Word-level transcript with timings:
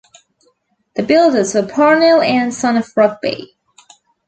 The 0.95 1.03
builders 1.03 1.53
were 1.53 1.61
Parnell 1.61 2.21
and 2.21 2.51
Son 2.51 2.75
of 2.75 2.91
Rugby. 2.97 3.55